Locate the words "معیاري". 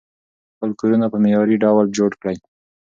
1.23-1.55